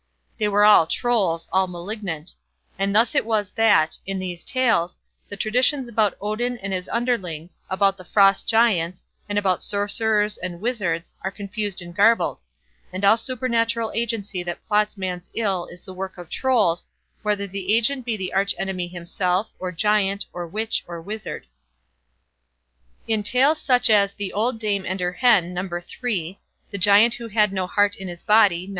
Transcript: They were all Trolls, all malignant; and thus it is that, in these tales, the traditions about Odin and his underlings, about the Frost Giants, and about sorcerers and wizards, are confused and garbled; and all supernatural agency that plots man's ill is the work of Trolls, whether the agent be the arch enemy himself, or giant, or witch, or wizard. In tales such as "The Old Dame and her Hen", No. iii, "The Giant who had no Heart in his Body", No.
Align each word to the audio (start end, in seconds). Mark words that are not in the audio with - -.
They 0.39 0.47
were 0.47 0.65
all 0.65 0.87
Trolls, 0.87 1.47
all 1.53 1.67
malignant; 1.67 2.33
and 2.79 2.95
thus 2.95 3.13
it 3.13 3.23
is 3.27 3.51
that, 3.51 3.99
in 4.03 4.17
these 4.17 4.43
tales, 4.43 4.97
the 5.29 5.37
traditions 5.37 5.87
about 5.87 6.17
Odin 6.19 6.57
and 6.57 6.73
his 6.73 6.89
underlings, 6.89 7.61
about 7.69 7.97
the 7.97 8.03
Frost 8.03 8.47
Giants, 8.47 9.05
and 9.29 9.37
about 9.37 9.61
sorcerers 9.61 10.39
and 10.39 10.59
wizards, 10.59 11.13
are 11.23 11.29
confused 11.29 11.83
and 11.83 11.95
garbled; 11.95 12.41
and 12.91 13.05
all 13.05 13.15
supernatural 13.15 13.91
agency 13.93 14.41
that 14.41 14.65
plots 14.65 14.97
man's 14.97 15.29
ill 15.35 15.67
is 15.67 15.85
the 15.85 15.93
work 15.93 16.17
of 16.17 16.29
Trolls, 16.31 16.87
whether 17.21 17.45
the 17.45 17.71
agent 17.71 18.03
be 18.03 18.17
the 18.17 18.33
arch 18.33 18.55
enemy 18.57 18.87
himself, 18.87 19.51
or 19.59 19.71
giant, 19.71 20.25
or 20.33 20.47
witch, 20.47 20.83
or 20.87 20.99
wizard. 20.99 21.45
In 23.07 23.21
tales 23.21 23.61
such 23.61 23.87
as 23.87 24.15
"The 24.15 24.33
Old 24.33 24.57
Dame 24.57 24.83
and 24.83 24.99
her 24.99 25.11
Hen", 25.13 25.53
No. 25.53 25.61
iii, 26.03 26.39
"The 26.71 26.79
Giant 26.79 27.13
who 27.13 27.27
had 27.27 27.53
no 27.53 27.67
Heart 27.67 27.95
in 27.97 28.07
his 28.07 28.23
Body", 28.23 28.65
No. 28.65 28.69